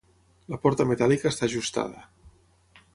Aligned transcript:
La 0.53 0.57
porta 0.63 0.87
metàl·lica 0.93 1.29
està 1.33 1.49
ajustada. 1.51 2.05